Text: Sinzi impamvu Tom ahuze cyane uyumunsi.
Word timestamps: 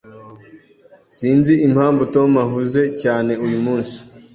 Sinzi 1.17 1.53
impamvu 1.67 2.01
Tom 2.13 2.31
ahuze 2.45 2.81
cyane 3.01 3.31
uyumunsi. 3.45 3.97